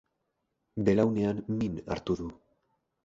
Belaunean 0.87 1.43
min 1.59 1.77
hartu 1.97 2.17
du. 2.23 2.31